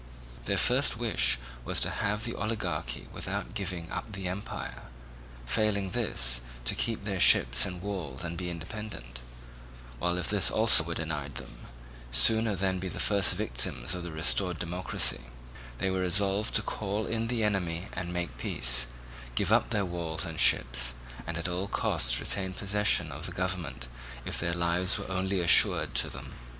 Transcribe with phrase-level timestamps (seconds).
[0.45, 4.85] Their first wish was to have the oligarchy without giving up the empire;
[5.45, 9.19] failing this to keep their ships and walls and be independent;
[9.99, 11.67] while, if this also were denied them,
[12.09, 15.25] sooner than be the first victims of the restored democracy,
[15.77, 18.87] they were resolved to call in the enemy and make peace,
[19.35, 20.95] give up their walls and ships,
[21.27, 23.87] and at all costs retain possession of the government,
[24.25, 26.33] if their lives were only assured to them.